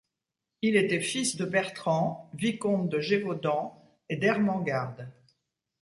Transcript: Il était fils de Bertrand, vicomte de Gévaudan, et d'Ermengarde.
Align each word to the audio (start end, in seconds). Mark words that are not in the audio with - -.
Il 0.63 0.77
était 0.77 0.99
fils 0.99 1.35
de 1.35 1.45
Bertrand, 1.45 2.27
vicomte 2.33 2.89
de 2.89 2.99
Gévaudan, 2.99 3.79
et 4.09 4.17
d'Ermengarde. 4.17 5.07